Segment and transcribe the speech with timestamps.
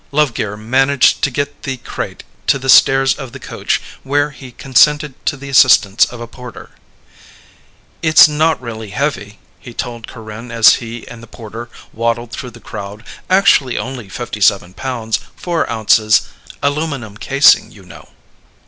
[0.11, 5.13] Lovegear managed to get the crate to the stairs of the coach where he consented
[5.27, 6.71] to the assistance of a porter.
[8.01, 12.59] "It's not really heavy," he told Corinne as he and the porter waddled through the
[12.59, 13.03] crowd.
[13.29, 16.23] "Actually only 57 pounds, four ounces.
[16.63, 18.09] Aluminum casing, you know